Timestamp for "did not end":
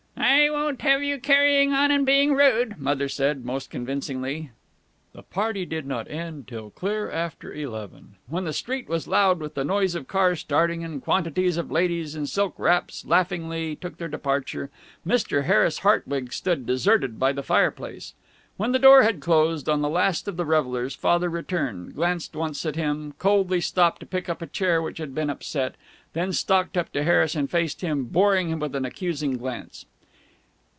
5.65-6.47